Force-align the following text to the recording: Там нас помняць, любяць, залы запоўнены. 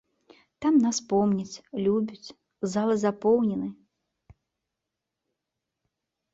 Там 0.65 0.73
нас 0.85 0.97
помняць, 1.11 1.61
любяць, 1.85 2.33
залы 2.73 2.95
запоўнены. 3.05 3.69